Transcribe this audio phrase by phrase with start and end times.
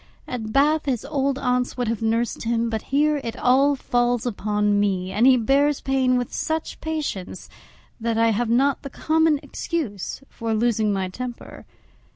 [0.27, 4.79] At Bath his old aunts would have nursed him, but here it all falls upon
[4.79, 7.49] me; and he bears pain with such patience
[7.99, 11.67] that I have not the common excuse for losing my temper.